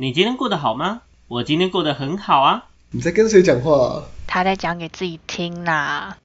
[0.00, 1.02] 你今天过得好吗？
[1.28, 2.68] 我今天过得很好啊。
[2.92, 4.02] 你在跟谁讲话、啊？
[4.26, 6.16] 他在讲给自己听啦。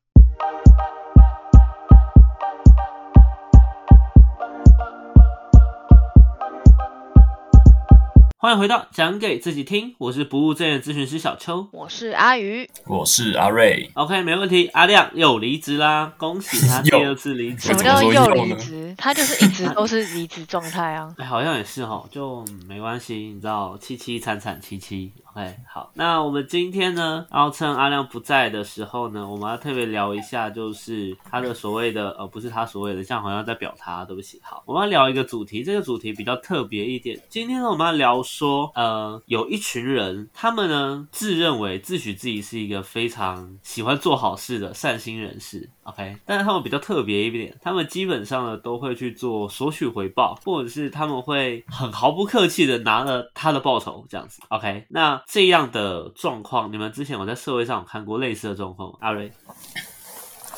[8.38, 11.68] 欢迎回到讲给自己听，我是不务正业咨询师小邱。
[11.74, 13.92] 我是阿鱼，我是阿瑞。
[13.96, 14.68] OK，没问题。
[14.68, 17.74] 阿亮又离职啦，恭喜他 第二次离职什。
[17.74, 18.85] 么怎么说叫又离职？
[18.98, 21.14] 他就是一直 都是离职状态啊。
[21.18, 25.14] 哎，好像也是哈，就嗯没关系，你知道，凄凄惨惨戚戚。
[25.36, 34.40] 哎好，那我们今天呢，要趁阿亮不在的时候呢，我们要特别聊一下，就是他的所谓的呃，不是他所谓的，像好像在表他，对不起。
[34.42, 37.20] 好，我们要聊一个主题，这个主题比较特别一点。
[37.28, 45.70] 今天呢，我们要聊说，呃，有一群人，他们呢自认为自诩自己是一个非常喜欢做好事的善心人士。
[45.84, 54.42] OK，但是他们比较特别一点，他们基本上呢都会去做索取回报，或者是他们会很毫不客气的拿了他的报酬这样子。
[54.48, 58.98] OK，那这样的状况，你们之前有在社会上有看过类似的状况吗？
[59.02, 59.32] 阿瑞，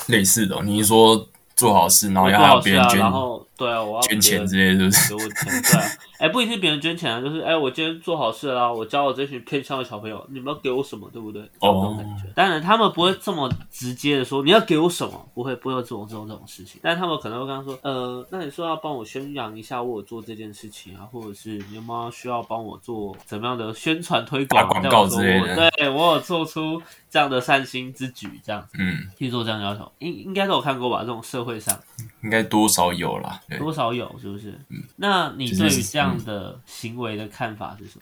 [0.08, 5.26] 类似的哦，你是说做好事，然后要别人捐然后对啊，我要捐钱之类的，是不是？
[5.26, 11.42] 我，对啊，哎、不一定是别人捐钱啊，就是哎、我今天做好事啦啊，我教我这群偏向的小朋友，你们要给我什么，对不对？
[11.60, 12.24] 这种感觉。
[12.36, 25.40] 当然，他们不会这么直接的说你要给我什么，不会不会有这种这种这种事情，但他们可能会跟他说，呃，那你说要帮我宣扬一下我有做这件事情啊，或者是你有没有需要帮我做怎么样的宣传推广，打广告之类
[25.78, 31.00] 对我有做出这样的善心之举，这样子嗯，去做这样的要求，应应该都有看过吧？
[31.02, 31.78] 这种社会上。
[32.24, 33.40] 应该多少有啦。
[33.48, 34.52] 对，多少有，是不是？
[34.70, 38.02] 嗯那你对于这样的行为的看法是什么？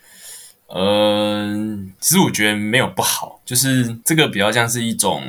[0.67, 5.21] 嗯，其实我觉得没有不好，就是这个比较像是一种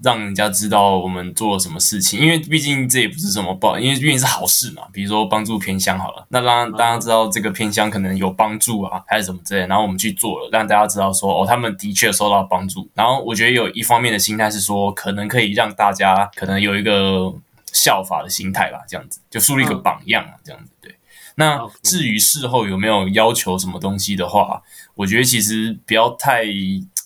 [0.00, 4.84] 让人家知道我们做了什么事情，因为毕竟这也不是什么不好，因为毕竟是好事嘛。
[4.92, 12.88] 比如说帮助偏乡好了，那让大家知道这个偏乡可能有帮助啊，还是什么之类，然后我们去做了，让大家知道说哦，他们的确受到帮助。
[12.94, 17.34] 然后我觉得有一方面的心态是说，可能可以让大家可能有一个
[17.72, 20.94] 效法的心态吧，这样子就树立一个嗯榜样啊，这样子对。
[21.38, 24.60] 那至于事后有没有要求什么东西的话，
[24.96, 26.44] 我觉得其实不要太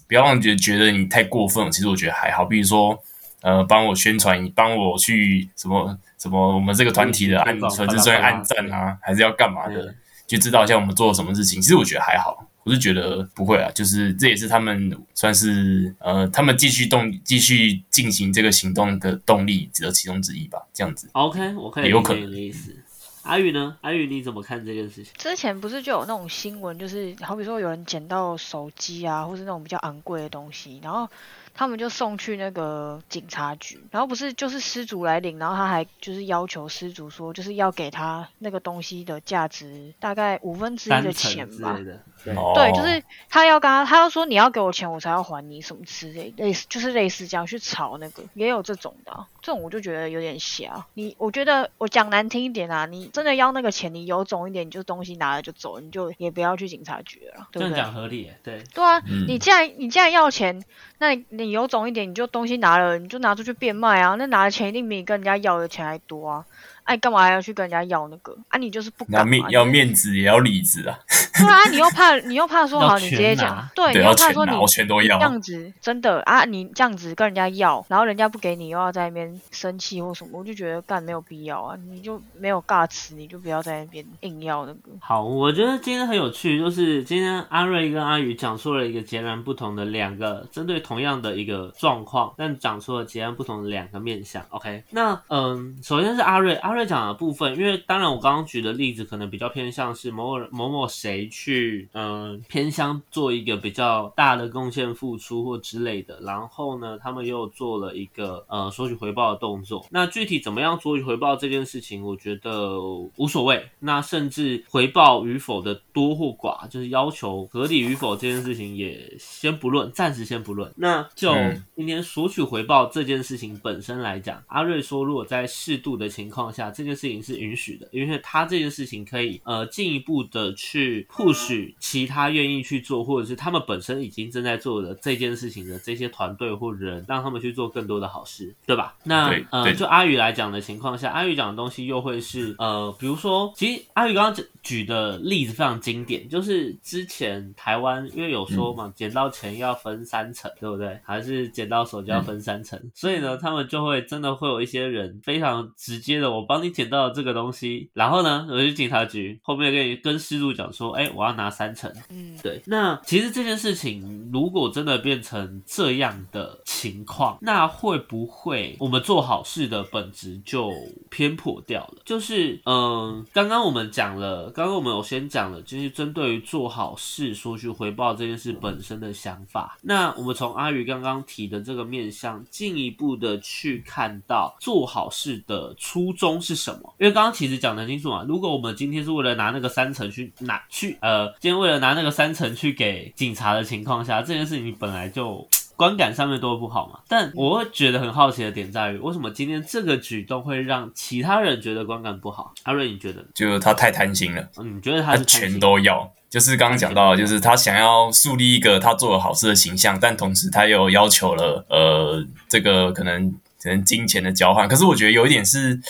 [0.08, 1.70] 不要让人觉得觉得你太过分。
[1.70, 2.98] 其实我觉得还好，比如说
[3.42, 9.94] 呃，帮我宣传，帮我去什么什么我们这个团体的按推广粉丝专业按赞啊，还是要干嘛的嗯，
[10.26, 11.60] 就知道一下我们做了什么事情。
[11.60, 12.48] 其实我觉得还好。
[12.64, 21.10] 我是觉得不会啊，就是这也是他们算是呃，他们继续动继续进行这个行动的动力的其中之一吧，这样子。
[21.12, 22.81] OK，我可以理解有可能你的意思。
[23.22, 23.76] 阿宇呢？
[23.82, 25.12] 阿宇你怎么看这件事情？
[25.16, 31.08] 之前不是就有那种新闻，就是好比说有人捡到手机啊，或是那种比较昂贵的东西，然后
[31.54, 41.90] 他们就送去那个警察局，然后不是就是失主来领，然后他还就是要求失主说，就是要给他那个东西的价值大概五分之一的钱吧之类。
[41.90, 50.86] 的，对，就是他要跟他，他要说你要给我钱，我才要还你什么之类，类似就是类似这样去吵那个，也有这种的啊、这种我就觉得有点瞎。
[50.94, 57.76] 你我觉得我讲难听一点啊，你真的要那个钱，你有种一点，你就东西拿了就走，你就也不要去警察局了，这样对？
[57.76, 60.64] 讲合理，对，对啊，嗯你既然你既然要钱，
[60.98, 66.44] 那你你有种一点，你就东西拿了，你就拿出去变卖啊，那拿的钱一定比你跟人家要的钱还多啊。
[66.84, 68.36] 哎、干嘛还要去跟人家要那个？
[68.48, 70.98] 啊，你就是不要敢嘛，面要面子也要里子啊，
[71.38, 75.22] 对啊，你又怕你又怕说 好，你直接讲，对，你又怕说你我全都要这。
[75.24, 84.90] 样子真的啊，你这样子跟人家要，然后人家不给你，又要在那边生气或什么，我就觉得干没有必要啊，你就没有尬词，你就不要在那边硬要那个。
[85.00, 94.44] 好，我觉得今天很有趣，就是今天阿瑞跟阿宇讲出了一个截然不同的两个针对同样的一个状况，但讲出了截然不同的两个面向。
[94.50, 109.84] OK，那嗯，首先是阿瑞，阿瑞讲的部分，因为当然我刚刚举的例子可能比较偏向是某某某某谁去嗯偏乡做一个比较大的贡献付出或之类的，然后呢，他们又做了一个呃索取回报的动作。
[109.90, 112.78] 那具体怎么样索取回报这件事情，我觉得
[113.16, 113.68] 无所谓。
[113.80, 120.72] 那甚至回报与否的多或寡，就是要求合理与否这件事情也先不论，暂时先不论。
[120.76, 138.94] 那就嗯今天索取回报这件事情本身来讲，阿瑞说，如果在适度的情况下，这件事情是允许的，因为他这件事情可以呃进一步的去 push 其他愿意去做，或者是他们本身已经正在做的这件事情的这些团队或人，让他们去做更多的好事，对吧？
[139.04, 150.98] 那呃，就阿宇来讲的情况下，阿宇讲的东西又会是呃，比如说，其实阿宇刚刚讲举的例子非常经典，就是之前台湾因为有说嘛，捡到钱要分三层，对不对？
[151.04, 161.92] 还是捡到手就要分三层，所以呢，他们就会真的会有一些人非常直接的，我帮你捡到了这个东西，然后呢，我去警察局后面跟你跟失主讲说，哎，我要拿三层。
[162.10, 170.70] 嗯，对，那其实这件事情如果真的变成这样的情况，那会不会我们做好事的本质就
[171.10, 172.02] 偏颇掉了？
[172.04, 179.78] 就是，嗯，刚刚我们讲了，刚刚我们有先讲了，就是针对于做好事索取回报这件事本身的想法。
[179.82, 186.94] 那我们从阿宇刚刚提的这个面向，进一步的去看到做好事的初衷是什么？
[186.98, 195.48] 因为刚刚其实讲得很清楚嘛，如果我们今天是为了拿那个三层去拿去，呃，今天为了拿那个三层去给警察的情况下，这件事情本来就。
[195.82, 202.54] 观感上面都会不好嘛，但我会觉得很好奇的点在于，为什么今天这个举动会让其他人觉得观感不好？
[202.62, 203.26] 阿瑞，你觉得呢？
[203.34, 206.08] 就他太贪心了，嗯你觉得他全都要。
[206.30, 213.28] 就是刚刚讲到，就是他想要树立一个他做了好事的形象，但同时他又要求了呃这个可能
[213.60, 214.68] 可能金钱的交换。
[214.68, 215.80] 可是我觉得有一点是，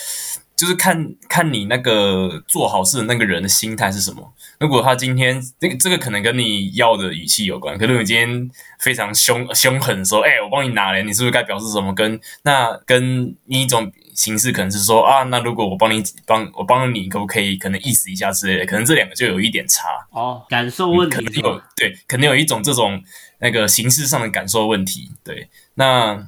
[0.63, 4.33] 就是看看你那个做好事的那个人的心态是什么。
[4.61, 8.49] 如果他今天这个这个可能跟你要的语气有关，可能你今天
[8.79, 11.93] 非常凶凶狠说，哎、我帮你拿了，你是不是该表示什么？
[11.93, 18.65] 跟那跟另一种形式可能是说啊，那如果我帮你帮我帮你，可不可以可能意思一下之类的？
[18.65, 19.89] 可能这两个就有一点差。
[20.11, 21.41] 哦，感受问可能题
[21.75, 23.03] 对，可能有一种这种
[23.39, 25.11] 那个形式上的感受问题。
[25.25, 26.25] 对，那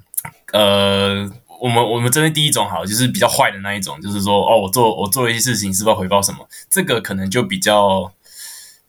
[0.51, 1.31] 呃，
[1.65, 6.47] 我们我们针对第一种好，就是比较坏的那一种，就是说哦，我做我做了一些事情，是不是要回报什么？
[6.69, 8.11] 这个可能就比较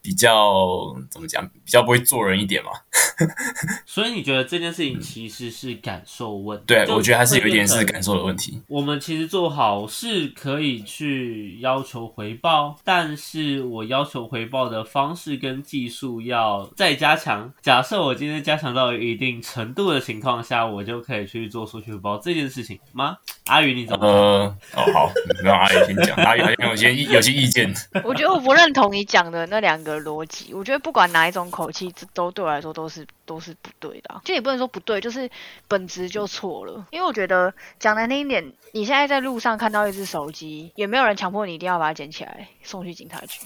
[0.02, 2.70] 比较怎么讲，比较不会做人一点嘛。
[3.84, 6.64] 所以你觉得这件事情其实是感受问题？
[6.66, 8.62] 对，我觉得还是有一点是感受的问题。
[8.68, 17.52] 我们其实做好事可以去要求回报，但是我要求回报的方式跟技术要再加强。
[17.60, 23.16] 假设我今天加强到一定程度的情况下，我就可以去做索取回报这件事情吗？
[23.46, 24.06] 阿宇你怎么？
[24.06, 25.12] 呃，哦好，
[25.42, 27.72] 让阿宇先讲，阿宇好像有些有些意见。
[28.04, 30.52] 我觉得我不认同你讲的那两个逻辑。
[30.52, 35.30] 我觉得不管哪一种口气，这都对我来说都是都是不对的啊、就也不能说不对，就是
[35.66, 36.86] 本质就错了。
[36.90, 43.40] 因为我觉得讲难听一点，你现在在路上看到一只手机，也没有人强迫你一定要把它捡起来送去警察局，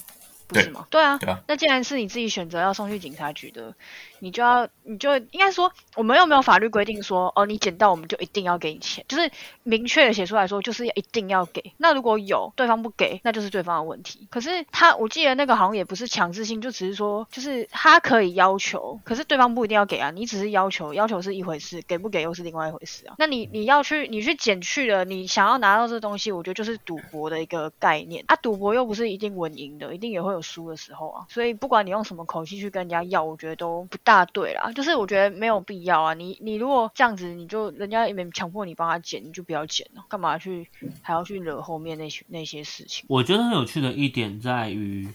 [0.48, 0.88] 不是吗？
[0.90, 3.72] 对啊，对啊那既然是你自己选择要送去警察局的，
[4.20, 9.30] 你就要你就应该说，我们又没有法律规定说，哦，你捡到我们就一定要给你钱，就是
[9.62, 11.72] 明确的写出来说，就是一定要给。
[11.76, 14.26] 那如果有对方不给，那就是对方的问题。
[14.30, 20.10] 可是他，我记得那个好像也不是强制性，就只是说，就是他可以要求，可是对方不一定要给啊。
[20.10, 23.14] 你只是要求，要求是一回事，给不给又是另外一回事啊。
[23.18, 28.36] 那你你要去，你去捡去了，你想要拿到这东西，我觉得就是赌博的一个概念啊。
[28.36, 31.26] 赌博又不是一定稳赢的，一定也会有输的时候啊。
[31.28, 34.72] 所以不管你用什么口气去跟人家要，我觉得都不大大对啦。
[34.72, 36.14] 就是我觉得没有必要啊。
[36.14, 40.66] 你你如果这样子，你就人家也没强迫你帮他剪，你就不要剪了，干嘛去
[41.00, 43.04] 还要去惹后面那些那些事情？
[43.08, 45.08] 我觉得很有趣的一点在于，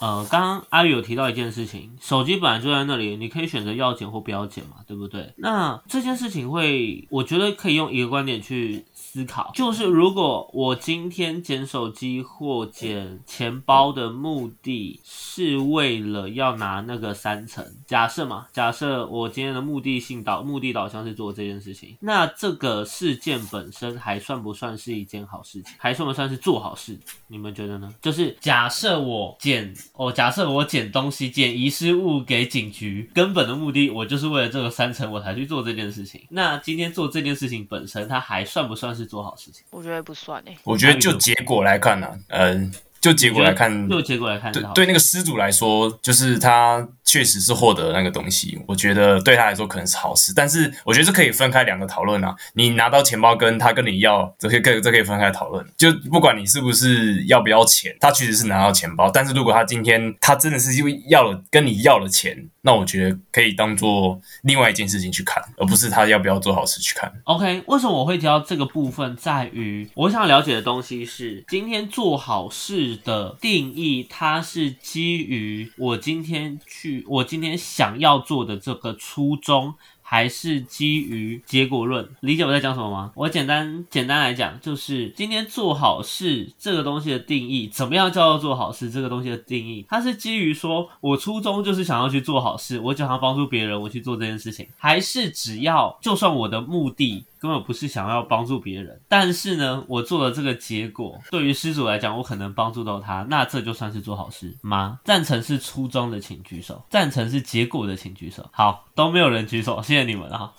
[0.00, 5.32] 呃，刚刚阿宇有提到一件事情，手机本来就在那里，你可以选择要剪或不要剪嘛，对不对？
[5.36, 25.74] 那这件事情会，我觉得可以用一个观点去思考，就是如果我今天捡手机或捡钱包的目的是为了要拿那个三层，假设嘛，假设我今天的目的性导目的导向是做这件事情，那这个事件本身还算不算是一件好事情？
[25.76, 26.98] 还算不算是做好事？
[27.28, 27.94] 你们觉得呢？
[28.00, 36.22] 就是假设我捡，哦，假设我捡东西，捡遗失物给警局，根本的目的我就是为了这个三层我才去做这件事情。
[36.30, 39.64] 那今天做这件事情本身，它还算不算是做好事情？
[39.70, 50.32] 我觉得不算诶、我觉得就结果来看呢、啊，嗯、就结果来看，就结果来看，对对，那个失主来说，就是他确实是获得那个东西，我觉得对他来说可能是好事。
[50.34, 52.34] 但是我觉得这可以分开两个讨论啊。
[52.54, 55.66] 你拿到钱包跟他跟你要，这可以可以这可以分开讨论。
[55.76, 67.12] 就不管你是不是要不要钱，他确实是拿到钱包，但是如果他今天他真的是因为要了跟你要了钱，那我觉得可以当做另外一件事情去看，而不是他要不要做好事去看。
[67.24, 79.74] OK，为什么我会提到这个部分，在于我想了解的东西是，今天做好事的定义，它是基于我今天去，我今天想要做的这个初衷。
[80.04, 83.10] 还是基于结果论，理解我在讲什么吗？
[83.14, 99.00] 我简单简单来讲，就是今天做好事这个东西的定义，怎么样叫做做好事这个东西的定义，它是基于说我初衷就是想要去做好事，我想要帮助别人，我去做这件事情，还是只要就算我的目的根本不是想要帮助别人。
[99.08, 105.00] 但是呢，我做了这个结果，对于施主来讲，我可能帮助到他，那这就算是做好事吗？
[105.04, 108.48] 赞成是初衷的，请举手；赞成是结果的，请举手。
[108.52, 110.52] 好，都没有人举手，谢谢你们啊。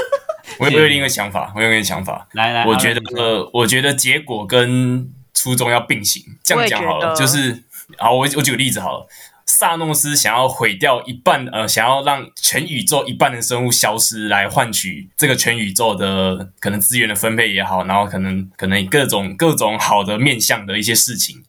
[0.60, 2.28] 我有另一个想法，我有另一个想法。
[2.32, 6.22] 来来，我觉得呃，我觉得结果跟初衷要并行。
[6.42, 7.64] 这样讲好了，就是
[7.96, 9.06] 好，我我举个例子好了。
[9.46, 21.42] 萨诺斯想要毁掉一半，呃，想要让全宇宙一半的生物消失，来换取这个全宇宙的可能资源的分配也好，然后可能可能各种各种好的面向的一些事情。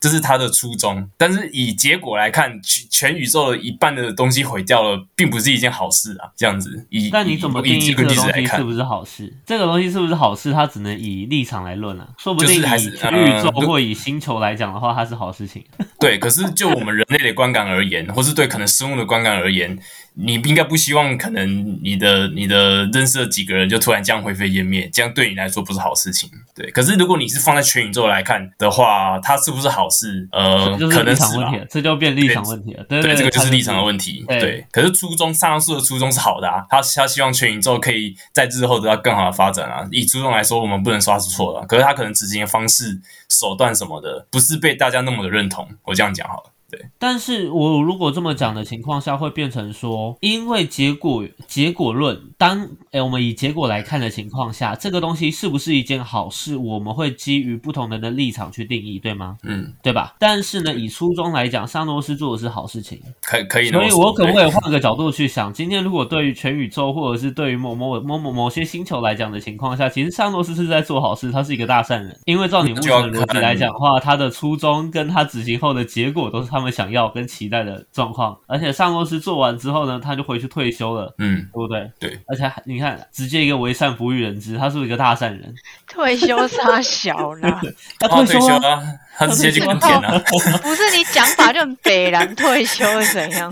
[0.00, 6.30] 这是他的初衷，但是以结果来看，全全宇宙的一半的东西毁掉了，并不是一件好事啊。
[6.34, 9.30] 这样子，以那你怎么定义这个东西是不是好事？
[9.44, 10.54] 这个东西是不是好事？
[10.54, 12.08] 它只能以立场来论啊。
[12.16, 12.62] 说不定以
[12.96, 15.62] 全宇宙或以星球来讲的话，它是好事情。
[16.00, 19.78] 对，可是就我们人类的观感而言，或是对可能生物的观感而言。
[20.14, 26.28] 你应该不希望可能你的你的认识的几个人就突然这样灰飞烟灭，这样对你来说不是好事情。
[26.60, 30.28] 对，可是如果你是放在全宇宙来看的话，它是不是好事？
[30.30, 32.84] 呃，可能是问题，这就变立场问题了。
[32.84, 34.22] 对对，这个就是立场的问题。
[34.28, 39.88] 对，可是初衷上述的初衷是好的啊，他他希望全宇宙可以在日后得到更好的发展啊。
[39.90, 43.00] 以初衷来说，我们不能说他是错的，可是他可能执行的方式、
[43.30, 45.66] 手段什么的，不是被大家那么的认同。
[45.84, 46.50] 我这样讲好了。
[46.98, 59.36] 但是我如果这么讲的情况下，会变成说，因为结果结果论，当诶我们以结果来看的情况下，这个东西是不是一件好事，我们会基于不同人的立场去定义，对吗？
[59.44, 60.14] 嗯，对吧？
[60.18, 63.70] 但是呢，以初衷来讲，桑诺斯做的是好事情，可可以。
[63.70, 77.26] 所以我可不可以换个角度去想，今天如果对于全宇宙，或者是对于某某某某某些星球来讲的情况下，其实桑诺斯是在做好事，他是一个大善人，因为照你目前的逻辑来讲的话，他的初衷跟他执行后的结果都是他们想要跟。
[77.30, 81.88] 期待的状况，而且上公司做完之后呢，他就回去退休了，嗯，对不对？
[82.00, 85.54] 对，而且你看，直接一个为善不欲人知，他是一个大善人。
[85.86, 87.60] 退休差小了，
[88.00, 88.82] 他退休啊，
[89.16, 90.18] 他直接去耕田了。
[90.60, 93.48] 不是你讲法就很北然退休怎样？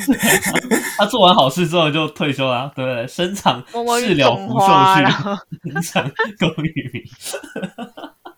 [0.99, 3.07] 他做完好事之后就退休了，对不对？
[3.07, 3.63] 生长
[4.01, 5.03] 事了拂袖去，
[5.81, 7.03] 生长功与名。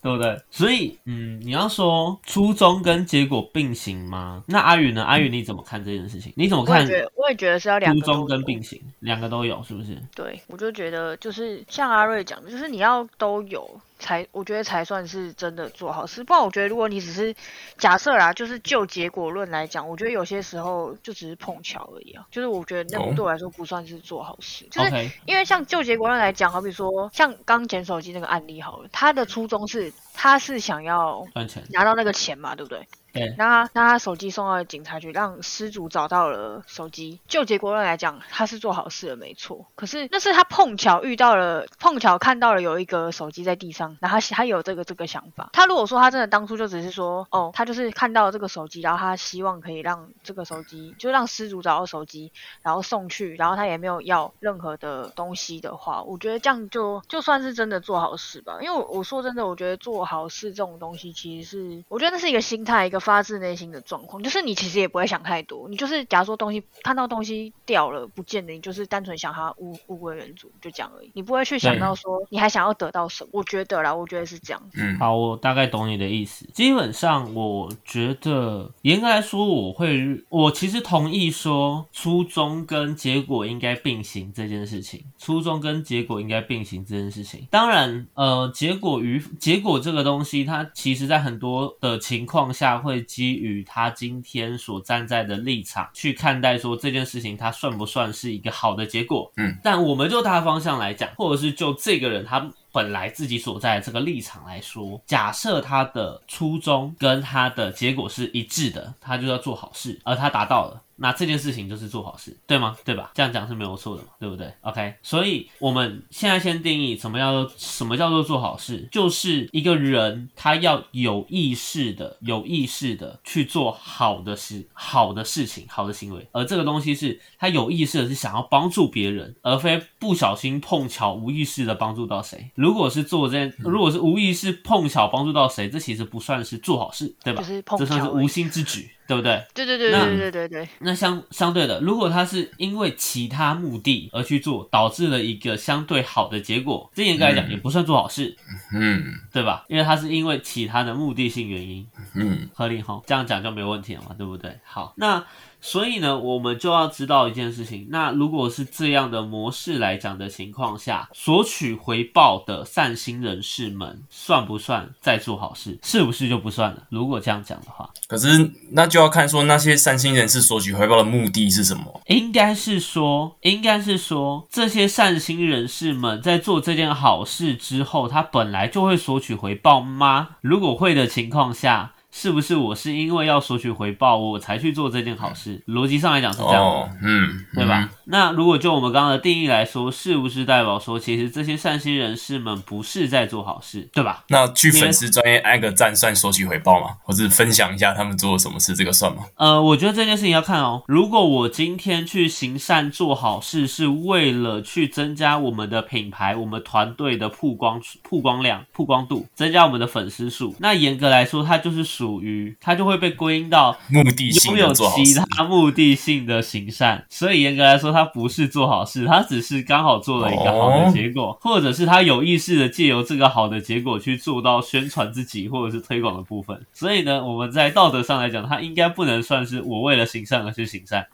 [0.02, 0.40] 对不对？
[0.50, 4.42] 所以，嗯，你要说初衷跟结果并行吗？
[4.46, 5.04] 那阿宇呢？
[5.04, 6.32] 阿宇你怎么看这件事情？
[6.36, 6.86] 你怎么看？
[7.16, 9.96] 我也觉得是要两初衷跟并行，两个都有，是不是？
[10.14, 13.68] 对，我就觉得就是像阿瑞讲的，就是你要都有。
[14.00, 17.32] 才我觉得才算是真的做好事，不然我觉得如果你只是
[17.78, 22.26] 假设啦，就是就结果论来讲，我觉得有些时候就只是碰巧而已啊。
[22.32, 31.26] 就是我觉得那对我来说不算是做好事，就是因为像就结果论来讲，好比说像刚捡手机那个案例好了，他的初衷是他是想要
[31.70, 32.86] 拿到那个钱嘛，对不对？
[33.12, 37.18] 对，那他那他手机送到警察局，让失主找到了手机。
[37.26, 39.66] 就结果论来讲，他是做好事了，没错。
[39.74, 45.50] 可是那是他碰巧遇到了，碰巧看到了有一个手机在地上，然后他他有这个这个想法。
[45.52, 52.30] 他如果说他真的当初就只是说，哦，他就是看到这个手机，然后他希望可以让这个手机，就让失主找到手机，
[52.62, 58.58] 然后送去，然后他也没有要任何的东西的话，我觉得这样就就算是真的做好事吧。
[58.60, 63.00] 因为我说真的，我觉得做好事这种东西，其实是我觉得那是一个心态，一个。
[63.00, 73.30] 发自内心的状况，就是你其实也不会想太多，你就是假如说东西看到东西掉了不见了，你就是单纯想它物物归原主，就这样而已，你不会去想到说你还想要得到什么。
[73.32, 74.62] 我觉得啦，我觉得是这样。
[74.74, 76.46] 嗯，好，我大概懂你的意思。
[76.52, 85.02] 基本上，我觉得严格来说，我会，我其实同意说初衷跟结果应该并行这件事情。
[85.18, 92.90] 初衷跟结果应该并行这件事情，当然，呃，结果与结果这个东西，它其实在很多的情况下会。
[92.90, 99.30] 会基于他今天所站在的立场去看待，说这件事情他算不算是一个好的结果？
[99.36, 110.82] 嗯，但我们就大方向来讲，或者是就这个人他本来自己所在的这个立场来说，假设他的初衷跟他的结果是一致的，他就要做好事，而他达到了。
[111.02, 112.76] 那这件事情就是做好事，对吗？
[112.84, 113.10] 对吧？
[113.14, 132.50] 这样讲是没有错的嘛，对不对？OK，所以我们现在先定义什么叫做什么叫做做好事，就是一个人他要有意识的、有意识的去做好的事、好的事情、好的行为，而这个东西是他有意识的是想要帮助别人，而非不小心碰巧无意识的帮助到谁。
[132.60, 137.42] 如果是做这件，如果是无意识碰巧帮助到谁，这其实不算是做好事，对吧？
[137.78, 138.90] 这算是无心之举。
[139.10, 139.44] 对不对？
[139.52, 148.36] 对对对那对对对对，那相相对的，如果他是因为其他目的而去做，导致了一个相对好的结果，这严格来讲嗯也不算做好事，
[148.72, 149.02] 嗯
[149.32, 149.64] 对吧？
[149.68, 154.56] 因为他是因为其他的目的性原因，嗯合理哈，这样讲就没问题了嘛，对不对？
[154.62, 155.24] 好，那
[155.60, 165.78] 所以呢，我们就要知道一件事情，那如果是这样的模式来讲的情况下，索取回报的善心人士们，算不算在做好事？
[165.82, 166.82] 是不是就不算了？
[166.88, 172.00] 如果这样讲的话，可是那就要看说那些善心人士索取回报的目的是什么。
[172.06, 180.36] 应该是说，应该是说，这些善心人士们在做这件好事之后，他本来就会索取回报吗？
[180.40, 185.62] 如果会的情况下，是不是我是因为要索取回报，我才去做这件好事？
[185.66, 186.60] 逻辑上来讲是这样的。
[186.60, 187.88] 哦，嗯，对吧？
[188.04, 194.24] 那如果就我们刚刚的定义来说，是不是代表说，其实这些善心人士们不是在做好事，对吧？
[194.28, 196.96] 那去粉丝专业挨个赞算索取回报吗？
[197.04, 199.22] 或者分享一下他们做了什么事，这个算吗？
[199.36, 200.82] 呃，我觉得这件事情要看哦。
[200.88, 215.12] 如果我今天去行善做好事，是为了去增加我们的品牌、我们团队的曝光、曝光量、曝光度，增加我们的粉丝数，那严格来说，它就是属于它就会被归因到目的性拥有其。
[215.36, 226.58] 他目的性的行善，所以严格来说，它不是做好事，它只是刚好做了一个好的结果，或者是他有意识的借由这个好的结果去做到宣传自己或者是推广的部分。
[226.72, 231.06] 所以呢，我们在道德上来讲，它应该不能算是我为了行善而去行善，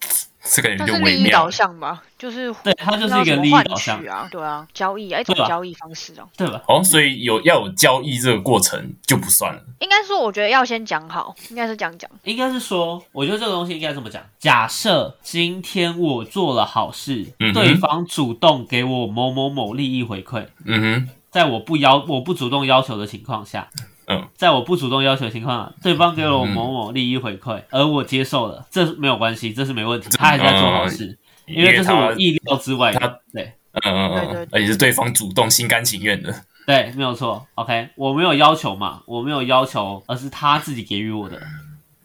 [0.52, 1.50] 这个有那点微妙是利益导。
[1.50, 6.26] 向吧，就是对，它就是一个利益导向取，啊，对啊，交易啊，一种交易方式啊。
[6.36, 6.62] 对吧？
[6.68, 9.62] 哦，所以有要有交易这个过程就不算了。
[9.80, 12.10] 应该说，我觉得要先讲好，应该是这样讲。
[12.24, 23.68] 应该是说，我觉得这个东西应该这么讲：假设今天我做了好事，嗯对方主动给我某某某利益回馈，嗯哼，在我不要我不主动要求的情况下，
[24.06, 33.52] 嗯，在我不主动要求的情况下，对方给了我某某利益回馈，而我接受了，这没有关系，这是没问题，他还是在做好事，因为这是我意料之外他的，对。
[33.84, 36.34] 嗯嗯嗯，而且是对方主动心甘情愿的。
[36.66, 41.38] 对，没有错，OK，我没有要求嘛，我没有要求，而是他自己给予我的，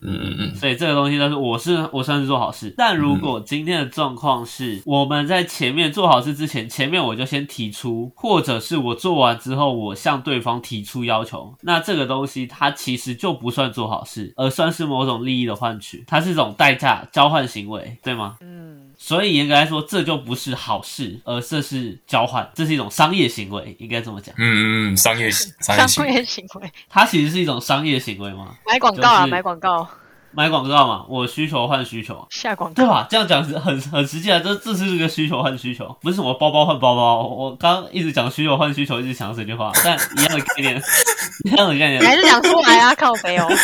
[0.02, 18.38] 嗯嗯嗯，所以这个东西都是我是我算是做好事，但如果今天的状况是我们在前面做好事之前，前面我就先提出，或者是我做完之后我向对方提出要求，那这个东西它其实就不算做好事，而算是某种利益的换取，它是一种代价交换行为，对吗？
[18.42, 24.34] 嗯，所以严格来说，这就不是好事，而这是交换，这是一种商业行为，应该这么讲。
[24.38, 28.54] 嗯嗯嗯，商业商业行商为，业行为，它其实是一种商业行为吗？
[28.72, 29.88] 买广告啊，就是买广告，
[30.34, 32.76] 买广告嘛，我需求换需求，下广告。
[32.76, 33.08] 对吧？
[33.10, 37.28] 这样讲是很很实际啊，这这是一个需求换需求，不是什么包包换包包。
[37.28, 40.82] 我刚刚一直讲需求换需求，一直讲这句话，但一样的概念，
[41.52, 43.48] 一样的概念你，还是讲出来啊，靠北哦。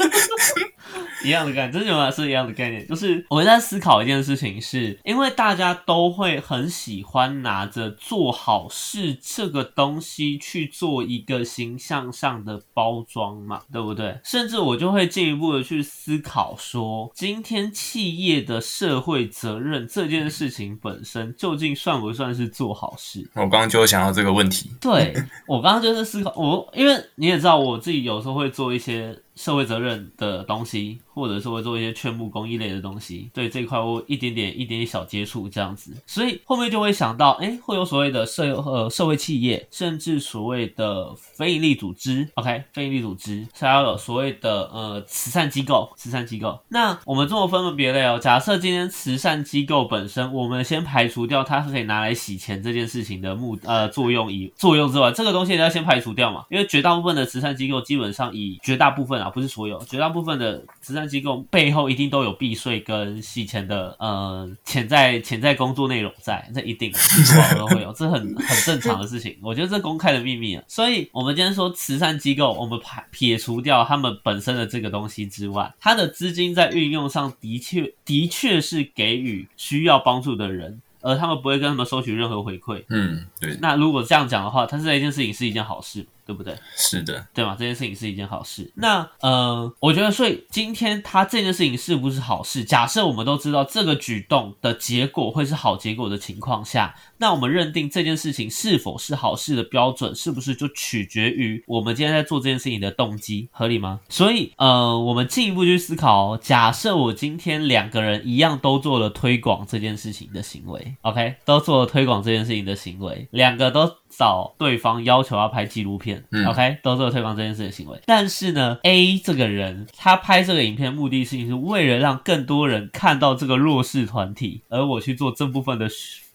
[1.24, 2.12] 一样的概念，真的吗？
[2.12, 2.86] 是一样的概念。
[2.88, 14.20] 就是我在思考一件事情是，因为大家都会很喜欢拿着做好事这个东西去做一个形象上的包装嘛，对不对？
[14.24, 23.30] 甚至我就会进一步的去思考说，今天企业的社会责任这件事情本身究竟算不算是做好事？
[23.34, 24.72] 我刚刚就想到这个问题。
[24.80, 25.14] 对
[25.48, 33.30] 我刚刚就是思考，我因为你也知道，我自己有时候会做一些社会责任的东西，或者是会做一些劝募公益类的东西。
[33.34, 46.60] 对这一块，我一点点、一点点小接触这样子，所以后面就会想到，哎，会有所谓的社呃社会企业，甚至所谓的非营利组织，OK，非营利组织，还要有所谓的呃慈善机构，慈善机构。
[46.70, 66.92] 那我们这么分门别类哦，假设今天慈善机构本身，我们先排除掉它是可以拿来洗钱这件事情的目呃作用以作用之外，这个东西也要先排除掉嘛，因为绝大部分的慈善机构基本上以绝大部分啊，不是所有，绝大部分的慈善机构背后一定都有避税跟洗钱的呃潜在潜在工作内容在，这一定
[67.58, 70.64] 都会有，这很很正常的事情， 我觉得这公开的秘密啊。
[70.68, 80.82] 所以我们今天说慈善机构，我们排撇除掉他们本身的这个东西之外，它的资金在运用上的确的确是给予需要帮助的人。
[81.00, 82.84] 而他们不会跟他们收取任何回馈。
[82.90, 86.54] 嗯，对，那如果这样讲的话，它是一件事情是一件好事，对不对？
[86.76, 87.56] 是的，对吗？
[87.58, 88.70] 这件事情是一件好事。
[88.76, 92.64] 那呃，我觉得，所以今天他这件事情是不是好事？
[92.66, 104.02] 假设我们都知道这个举动的结果会是好结果的情况下，那我们认定这件事情是否是好事的标准，是不是就取决于我们今天在做这件事情的动机，合理吗？
[104.10, 116.46] 所以呃，我们进一步去思考哦，假设我今天两个人一样都做了推广这件事情的行为，OK，都做了推广这件事情的行为，两个都找对方要求要拍纪录片、嗯。
[116.48, 118.00] O k 都是有推广这件事的行为。
[118.06, 125.88] 但是呢，A 这个人他拍这个影片目的性是为了让更多人看到这个弱势团体，而我去做这部分的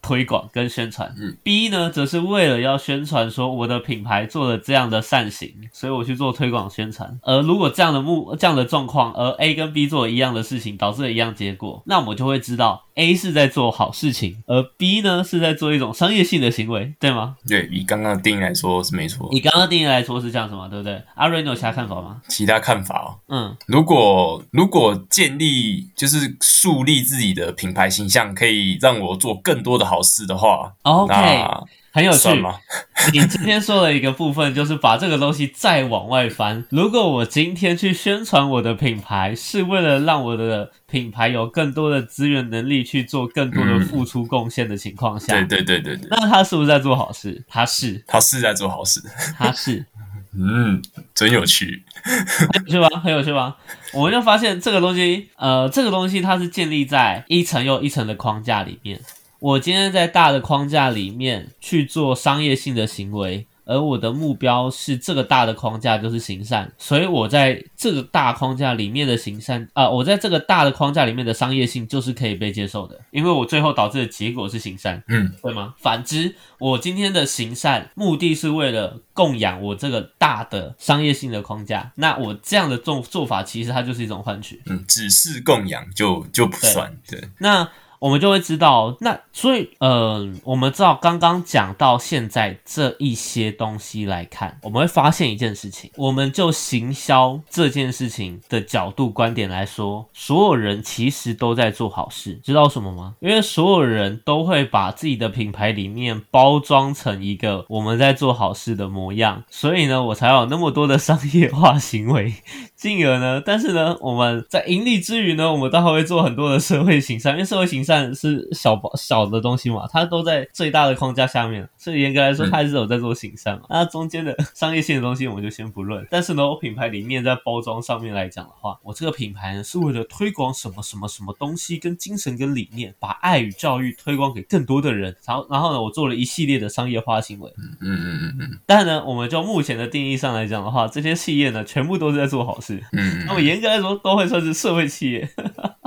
[0.03, 1.15] 推广跟宣传。
[1.17, 7.19] 嗯，B 呢，则是为了要宣传说我的品牌做了这样的善行，所以我去做推广宣传。
[7.23, 17.37] 而如果这样的目这样的状况，而 A 跟 B 做了一样的事情，导致了一样结果，那我们就会知道 A 是在做好事情，而 B 呢是在做一种商业性的行为，对吗？
[17.49, 19.29] 对，以刚刚的定义来说是没错。
[19.33, 21.01] 以刚刚定义来说是这样子嘛，对不对？
[21.15, 22.21] 阿瑞，你有其他看法吗？
[22.29, 32.39] 其他看法哦，嗯，如果如果建立就是树立自己的品牌形象，可以让我做更多的好事的话 OK，那很有趣算。
[32.39, 32.55] 吗？
[33.13, 36.65] 你今天说了一个部分，就是把这个东西再往外翻。
[36.71, 47.45] 如果我今天去宣传我的品牌，是为了让我的品牌有更多的资源能力去做更多的付出贡献的情况下，对对对对对，那他是不是在做好事？
[47.47, 49.03] 他是，他是在做好事，
[49.37, 49.85] 他是，
[50.35, 50.81] 嗯，
[51.15, 51.85] 真有趣。
[52.05, 52.89] 很有趣吧？
[53.01, 53.57] 很有趣吧？
[53.93, 58.99] 我们就发现这个东西，呃，这个东西它是建立在一层又一层的框架里面。
[59.43, 75.75] 我今天在大的框架里面去做商业性的行为，而我的目标是这个大的框架就是行善，所以我在这个大框架里面的行善，啊、我在这个大的框架里面的商业性就是可以被接受的，因为我最后导致的结果是行善，嗯，对吗？
[75.77, 84.63] 反之，我今天的行善目的是为了供养我这个大的商业性的框架，那我这样的做做法其实它就是一种换取。
[84.67, 87.69] 嗯，只是供养就就不算，对，那
[88.03, 103.15] 我们就会知道，那所以，呃，我们知道刚刚讲到现在这一些东西来看，我们会发现一件事情，我们就行销这件事情的角度观点来说，所有人其实都在做好事，知道什么吗？
[103.21, 112.35] 因为所有人都会把自己的品牌里面包装成一个我们在做好事的模样，所以呢，我才有那么多的商业化行为。
[112.83, 123.63] 进而呢，但是呢，我们在盈利之余呢，我们当然会做很多的社会行善，因为社会行善是小小的东西嘛，它都在最大的框架下面，所以严格来说，嗯它还是有在做行善嘛。
[123.71, 142.72] 那中间的商业性的东西我们就先不论，但是呢，我品牌理念在包装上面来讲的话，我这个品牌呢是为了推广什么什么什么东西跟精神跟理念，把爱与教育推广给更多的人，然后然后呢，我做了一系列的商业化行为，嗯嗯嗯嗯但呢，我们就目前的定义上来讲的话，这些企业呢，全部都是在做好事。
[142.93, 145.29] 嗯那么严格来说，都会算是社会企业，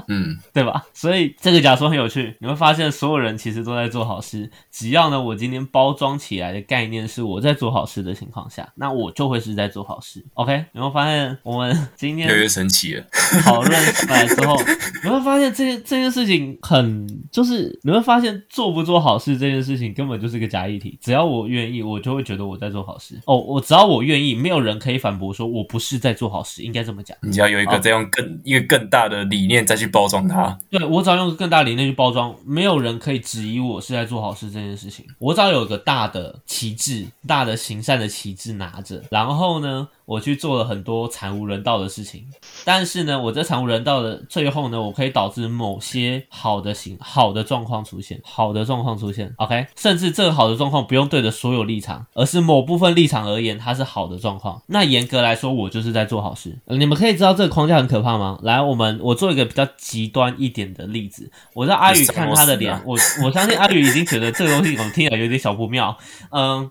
[0.07, 0.85] 嗯 对吧？
[0.93, 4.49] 所以这个假说很有趣，你会发现所有人其实都在做好事。
[4.71, 10.23] 只要呢，我今天包装起来的概念是我在做好事的情况下，那我就会是在做好事。
[10.33, 13.03] OK，你会发现我们今天越来越神奇了，
[13.43, 14.57] 讨论 出来之后，
[15.03, 20.97] 你会发现这件这件事情很，就是你会发现做不做好事这件事情根本就是个假议题。
[21.01, 23.19] 只要我愿意，我就会觉得我在做好事。
[23.25, 27.17] 哦，我只要我愿意，没有人可以反驳说我不是在做好事，应该怎么讲。
[27.21, 35.05] 你要有一个再用更一个更大的理念再去包装它，对我只要用更大的理念去包装，没有人可以质疑我是在做好事这件事情。
[35.17, 42.25] 我只要有个大的旗帜、大的行善的旗帜拿着，然后呢，我去做了很多惨无人道的事情。
[42.63, 49.33] 但是呢，我这惨无人道的最后呢，我可以导致某些好的行好的状况出现，好的状况出现。
[49.37, 54.61] OK，甚至这个好的状况不用对着所有立场，而是某部分立场而言，它是好的状况。
[54.67, 56.57] 那严格来说，我就是在做好事。
[56.65, 58.39] 呃你们可以知道这个框架很可怕吗？
[58.43, 61.31] 来，我们我做一个比较极端一点的例子。
[61.53, 65.97] 我让阿宇看他的脸，啊我我相信阿宇已经觉得这个东西我们听起来有点小不妙。
[66.31, 66.69] 嗯，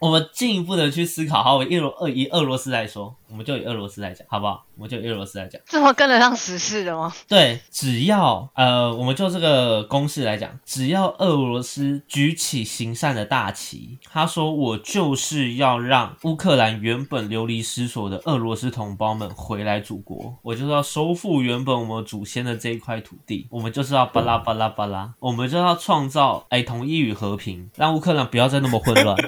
[0.00, 4.64] 我们进一步的去思考，好，我以俄俄以俄罗斯来说，我们就以俄罗斯来讲，好不好？
[4.76, 5.60] 我们就以俄罗斯来讲。
[5.66, 7.12] 这么跟得上时事的吗？
[7.28, 29.16] 对，只要呃，我们就这个公式来讲，只要俄罗斯举起行善的大旗，他说我就是要让乌克兰原本流离失所的俄罗斯同胞们回来祖国，我就是要收复原本我们祖先的这一块土地，我们就是要巴拉巴拉巴拉，我们就要创造哎统一与和平，让乌克兰不要再那么混乱。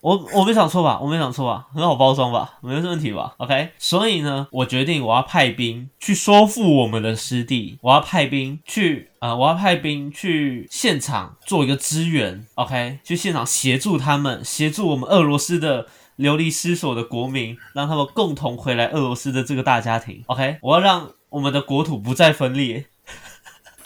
[0.00, 0.98] 我我没想错吧？
[1.00, 1.66] 我没想错吧？
[1.72, 2.58] 很好包装吧？
[2.60, 15.86] 没问题吧？OK，所以呢，我决定我要派兵去收复我们的失地，我要派兵去呃，我要派兵去现场做一个支援，OK，去现场协助他们，协助我们俄罗斯的。
[16.16, 20.24] 流离失所的国民，让他们共同回来俄罗斯的这个大家庭。
[20.28, 22.86] OK，我要让我们的国土不再分裂。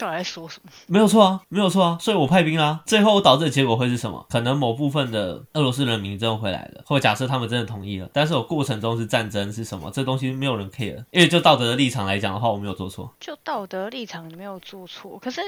[0.01, 0.71] 到底在说什么？
[0.87, 2.81] 没有错啊，没有错啊，所以我派兵啦。
[2.87, 4.25] 最后导致的结果会是什么？
[4.29, 9.91] 可能某部分的俄罗斯人民真的回来了，或假设他们真的同意了，但是我过程中是战争是什么？
[9.91, 13.13] 这东西没有人 care，因为就道德的立场来讲的话，我没有做错。
[13.19, 15.41] 就道德立场你没有做错，可是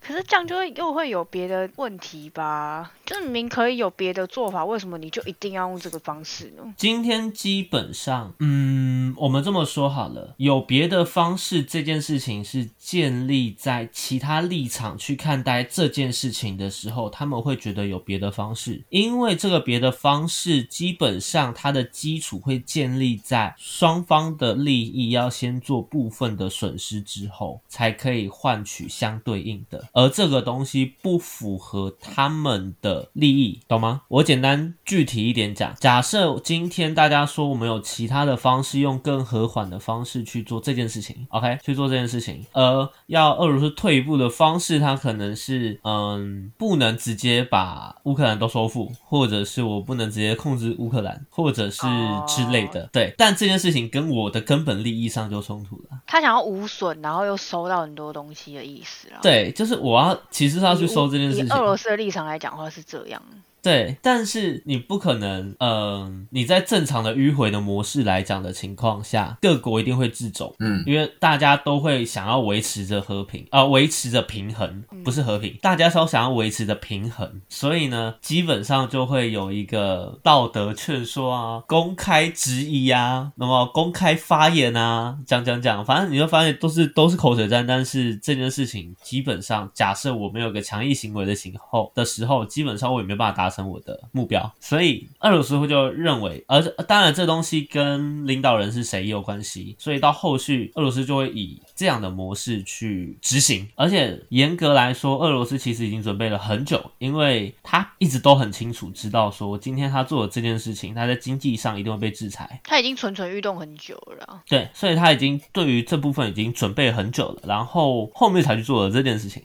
[0.00, 2.92] 可是这样就会又会有别的问题吧？
[3.04, 6.62] 就明明可以有别的做法，为什么你就一定要用这个方式呢？
[6.76, 34.02] 今天基本上，嗯，我们这么说好了，有别的方式这件事情是建立在其他立场去看待这件事情的时候，他们会觉得有别的方式，因为这个别的方式基本上它的基础会建立在双方的利益要先做部分的损失之后，才可以换取相对应的，而这个东西不符合他们的利益，懂吗？
[34.08, 51.86] 我简单具体一点讲，假设今天大家说我们有其他的方式，用更和缓的方式去做这件事情，OK，去做这件事情，而要俄罗斯退一步的方式，它可能是嗯，不能直接把乌克兰都收复，或者是我不能直接控制乌克兰，或者是
[52.26, 53.14] 之类的，对。
[53.16, 56.00] 但这件事情跟我的根本利益上就冲突了。
[56.06, 59.18] 他想要无损，然后又收到很多东西的意思了。
[59.22, 61.46] 对，就是我要其实是要去收这件事情。
[61.46, 63.22] 以俄罗斯的立场来讲的话是这样。
[63.62, 93.47] 对，但是你不可能，嗯，你在正常的迂回的模式来讲的情况下，各国一定会自走，嗯，因为大家都会想要维持着和平，啊，维持着平衡，不是和平，大家都想要维持着平衡，所以呢，基本上就会有一个道德劝说啊，公开质疑啊，那么公开发言啊，讲讲讲，反正你会发现都是都是口水战，但是这件事情基本上，假设我们有个强硬行为的时候的时候，基本上我也没办法达。
[93.48, 103.66] 达成我的目标，所以俄罗斯就认为，而当然这东西跟领导人是谁也有关系，所以到后续俄罗斯就会以这样的模式去执行。
[103.74, 112.60] 而且严格来说，俄罗斯其实已经准备了很久，因为他一直都很清楚知道说，今天他做的这件事情，他在经济上一定会被制裁。
[112.64, 119.42] 他已经蠢蠢欲动很久了，对，所以他已经对于这部分已经准备很久了，然后后面才去做了这件事情。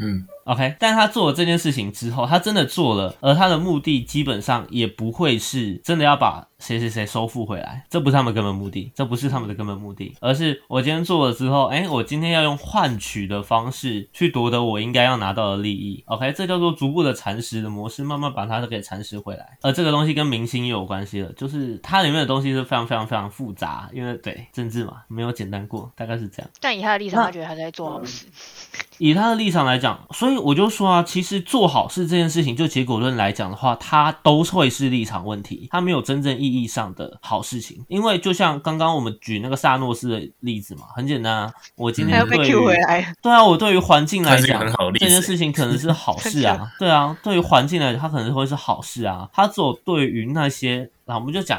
[0.00, 19.58] 嗯，OK，但他做了这件事情之后，他真的做了，而他的目的基本上也不会是真的要把谁谁谁收复回来，这不是他们根本目的，这不是他们的根本目的，而是我今天做了之后，哎，我今天要用换取的方式去夺得我应该要拿到的利益，OK，这叫做逐步的蚕食的模式，慢慢把它给蚕食回来。
[19.60, 26.50] 而这个东西跟明星也有关系了，就是它里面的东西是非常非常非常复杂，因为对政治嘛，没有简单过，大概是这样。
[26.60, 28.26] 但以他的立场，他觉得他在做好事。
[29.00, 37.82] 以他的立场来讲，所以我就说啊，其实做好事这件事情，就结果论来讲的话，它都会是立场问题，它没有真正意义上的好事情。
[37.88, 42.52] 因为就像刚刚我们举那个萨诺斯的例子嘛，很简单啊，我今天对于
[43.22, 44.62] 对啊，我对于环境来讲，
[44.98, 49.26] 这件事情可能是好事 啊，对啊，对于环境来讲，它可能会是好事啊。
[49.32, 51.58] 它只有对于那些，那我们就讲，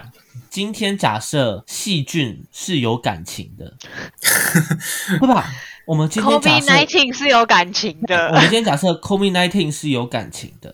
[0.52, 3.74] 今天假设细菌是有感情的，
[5.20, 5.48] 对吧？
[5.92, 8.28] 我们今天假设 COVID-19 是有感情的。
[8.28, 10.74] 我们今天假设 COVID-19 是有感情的。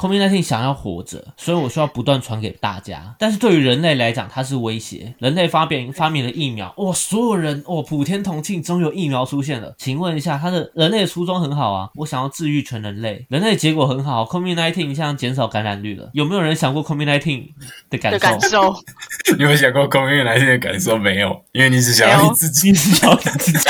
[0.00, 3.14] COVID-19 想要活着，所以我需要不断传给大家。
[3.18, 5.14] 但是对于人类来讲，它是威胁。
[5.18, 9.74] 人类发明发明了疫苗，哇，所有人哦，普天同庆，终有疫苗出现了。
[9.76, 16.08] 请问一下，他的人类的初衷很好啊，我想要治愈全人类，人类结果很好，COVID-19 像减少感染率了。
[16.14, 17.48] 有没有人想过 COVID-19
[17.90, 18.18] 的感受？
[18.18, 18.74] 感受？
[19.36, 21.44] 你有想过 COVID-19 的感受没有？
[21.52, 23.68] 因为你只想要你自己，想要你自己。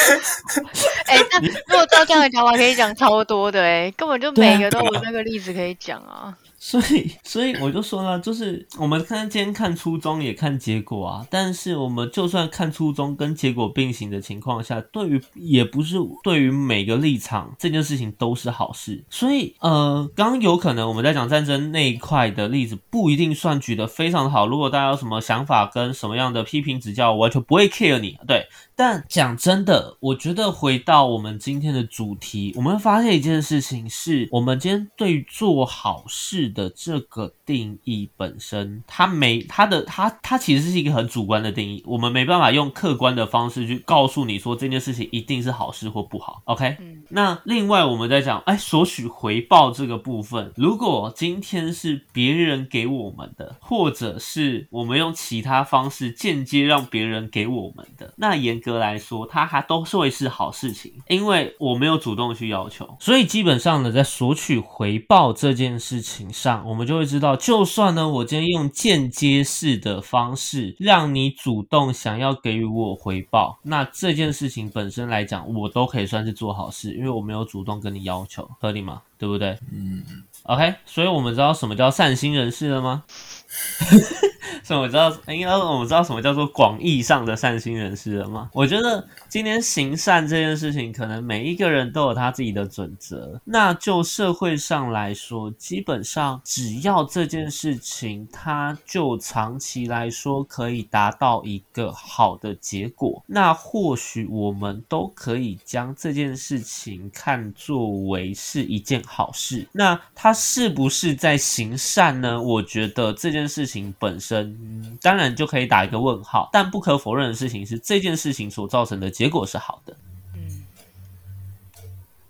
[1.06, 6.36] 哎，那如果照这样的讲法，可以讲超多的哎，根本就每个都有那个例子可以讲啊。
[6.62, 11.26] 所以，所以我就说了，就是我们看今天看初衷也看结果啊。
[11.30, 19.02] 但是我们就算看初衷跟结果并行的情况下，对于也不是对于每个立场这件事情都是好事。
[19.08, 24.46] 所以，呃，刚刚有可能我们在讲战争那一块的例子不一定算举得非常的好。
[24.46, 28.18] 如果大家有什么想法跟什么样的批评指教，我完全不会 care 你。
[28.28, 28.46] 对，
[28.80, 36.50] 但讲真的，我觉得回到我们今天的主题，我们发现一件事情是，我们今天对于做好事。
[36.54, 46.42] 的这个定义本身，它没它的它它其实是一个很主观的定义，我们没办法用客观的方式去告诉你说这件事情一定是好事或不好。
[46.46, 79.02] OK，嗯，那另外我们在讲，哎，索取回报这个部分，如果今天是别人给我们的，或者是我们用其他方式间接让别人给我们的，那严格来说，它还都是会是好事情，因为我没有主动去要求，所以基本上呢，在索取回报这件事情上，我们就会知道，就算呢，我今天用间接式的方式让你主动想要给予我回报，那这件事情本身来讲，我都可以算是做好事，因为我没有主动跟你要求，合理吗？
[79.18, 79.58] 对不对？
[79.70, 80.02] 嗯
[80.44, 83.04] ，OK，所以我们知道什么叫善心人士了吗？
[84.62, 88.50] 所以我知道，应该我们知道什么叫做广义上的善心人士了吗？
[88.52, 93.40] 我觉得今天行善这件事情，可能每一个人都有他自己的准则。
[93.44, 109.66] 那就社会上来说，基本上只要这件事情，它就长期来说可以达到一个好的结果，那或许我们都可以将这件事情看作为是一件好事。
[109.72, 112.40] 那它是不是在行善呢？
[112.40, 116.48] 我觉得这件事情本身，嗯当然就可以打一个问号。
[116.52, 119.96] 但不可否认的事情是，这件事情所造成的结果是好的，
[120.34, 120.64] 嗯，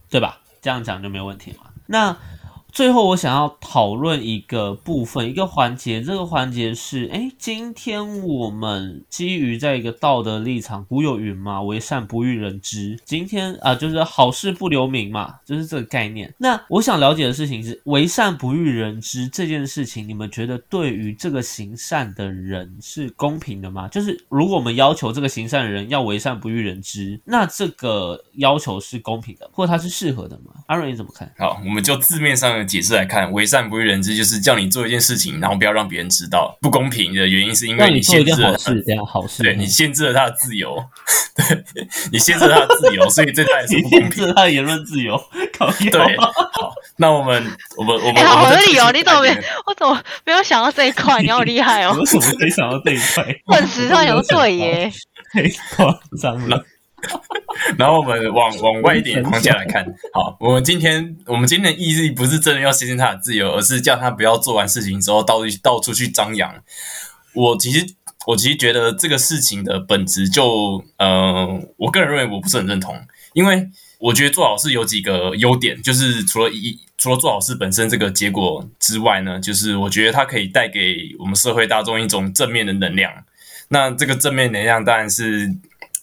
[0.09, 0.41] 对吧？
[0.63, 1.71] 这样讲就没有问题嘛。
[1.87, 2.17] 那
[2.73, 12.99] 最后我想要讨论一个部分，一个环节，这个环节是，哎，今天我们基于在一个道德立场，古有云嘛，为善不欲人知。
[13.05, 16.33] 今天啊、就是好事不留名嘛，就是这个概念。
[16.39, 23.89] 那我想了解的事情是，为善不欲人知这件事情，你们觉得对于这个行善的人是公平的吗？
[23.89, 30.53] 就是如果我们要求这个行善的人要为善不欲人知，那这个要求是公平的，或者它是适合的吗？
[30.67, 31.31] 阿瑞你怎么看？
[31.39, 36.57] 好，我们就字面上的解释来看，为善不欲人知，就是叫你做一件事情，然后不要让别人知道。
[36.61, 40.77] 不公平的原因是因为让你做一限制了件好事，这样好事，对你限制了他的自由，
[41.37, 44.27] 对你限制了他的自由，所以这他也是你不公 限平。
[44.27, 45.21] 制他的言论自由，
[45.59, 46.33] 靠腰对，好，
[46.97, 47.43] 那我们
[47.77, 49.29] 我们我们我们再合理哦你怎么没
[49.67, 51.21] 我怎么没有想到这一块？
[51.23, 51.97] 你好厉害哦！
[51.99, 53.25] 为什么可以想到这一块？
[53.47, 54.93] 顿时突然想说，对耶，
[55.33, 55.43] 太
[55.77, 56.65] 夸张了。
[57.79, 66.55] 然后我们往往外一点框架来看，好，我们今天我们今天的意义不是真的要实现他的自由，而是叫他不要做完事情之后到处到处去张扬。
[67.35, 67.87] 我其实
[68.27, 72.97] 我其实觉得这个事情的本质就，呃，我个人认为我不是很认同，
[73.35, 83.13] 因为我觉得做好事有几个优点，就是除了一除了做好事本身这个结果之外呢，就是我觉得它可以带给我们社会大众一种正面的能量。
[83.69, 85.49] 那这个正面能量当然是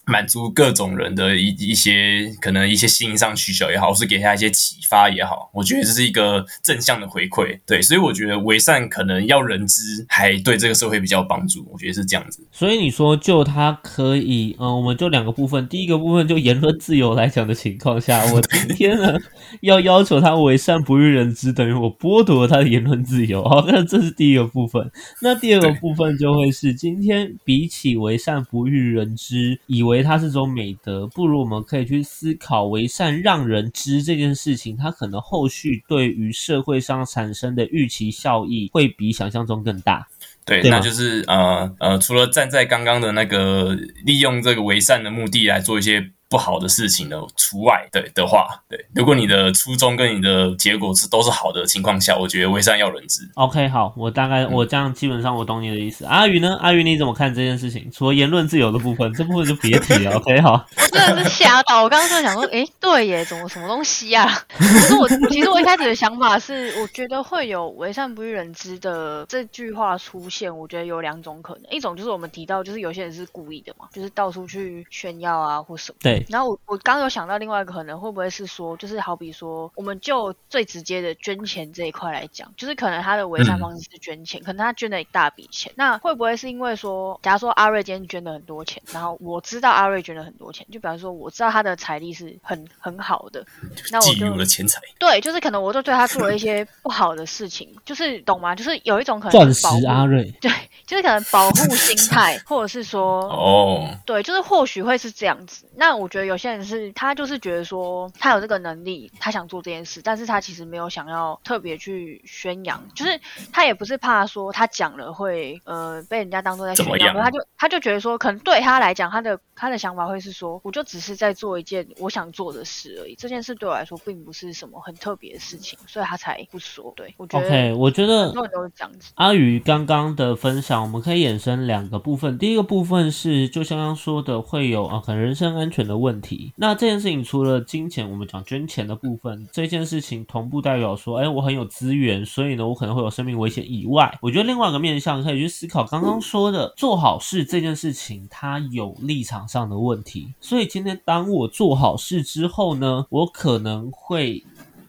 [0.08, 7.58] 满足各种人的一一些可能一些心灵上需求也好，或是给他一些启发也好，我觉得这是一个正向的回馈。
[7.66, 11.68] 对，所以我觉得为善可能要人知，还对这个社会比较有帮助。
[11.70, 12.46] 我觉得是这样子。
[12.50, 15.68] 所以你说，就他可以，嗯、我们就两个部分。
[15.68, 19.14] 第一个部分就言论自由来讲的情况下， 我今天呢
[19.60, 23.42] 要要求他为善不欲人知，等于我剥夺了他的言论自由。
[23.44, 24.90] 好，那这是第一个部分。
[25.20, 40.06] 那第二个部分就会是，今天比起为善不欲人知，以为它是种美德，不如我们可以去思考为善让人知这件事情，它可能后续对于社会上产生的预期效益会比想象中更大。
[40.44, 53.22] 对，对那就是呃呃，除了站在刚刚的那个利用这个为善的目的来做一些不好的事情的除外，对的话，对，如果你的初衷跟你的结果是都是好的情况下，我觉得微善要人知。
[53.34, 56.04] OK，好，我大概我这样基本上我懂你的意思。
[56.04, 56.56] 阿宇呢？
[56.60, 57.90] 阿宇你怎么看这件事情？
[57.92, 60.16] 除了言论自由的部分，这部分就别提了。
[60.18, 61.82] OK，好，我真的是吓到。
[61.82, 75.98] 我刚刚在想说，诶，对耶，怎么什么东西呀、 可是我其实我一开始的想法是，我觉得会有“为善不欲人知”的这句话出现，我觉得有两种可能，一种就是我们提到，就是有些人是故意的嘛，就是到处去炫耀啊或什么。
[76.02, 93.44] 对，然后我我刚刚有想到另外一个可能，会不会是说，就是好比说，我们就最直接的捐钱这一块来讲，就是可能他的为善方式是捐钱，可能他捐了一大笔钱，那会不会是因为说，假如说阿瑞今天捐了很多钱，然后我知道阿瑞捐了很多钱，就比方说我知道他的财力是很很好的，
[93.90, 98.54] 那我觊就觎我的钱财，对，就是可能我就对他做了一些不好的事情，就是懂吗？
[98.54, 100.50] 就是有一种可能钻是保阿瑞，对，
[100.86, 105.66] 就是可能保护心态，或者是说 哦，对，就是或许会是这样子。
[105.76, 113.20] 那我觉得有些人是他就是觉得说他有这个能力，他想做这件事，但是他其实没有想要特别去宣扬，就是
[113.52, 126.92] 他也不是怕说他讲了会呃被人家当做在宣扬，怎么样他就他就觉得说，可能对他来讲，他的他的想法会是说，我就只是在做一件我想做的事而已，这件事对我来说并不是什么很特别的事情，所以他才不说。
[126.96, 129.12] 对我觉得 OK，我觉得很多人都是这样子。
[129.16, 132.38] 阿宇刚刚的分享，我们可以衍生两个部分。
[132.38, 136.52] 第一个部分是，就像刚刚说的，会有啊，可能人身安全的问题。
[136.56, 150.32] 那这件事情除了金钱，我们讲捐钱的部分，这件事情同步代表说，哎，我很有资源，所以呢，我可能会有生命危险以外，我觉得另外一个面向可以去思考刚刚说的做好事这件事情，它有立场上的问题。
[150.40, 154.44] 所以今天当我做好事之后呢，我可能会。